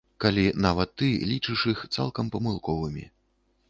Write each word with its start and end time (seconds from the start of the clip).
Калі 0.23 0.45
нават 0.65 0.89
ты 1.03 1.11
лічыш 1.33 1.69
іх 1.75 1.87
цалкам 1.95 2.25
памылковымі. 2.37 3.11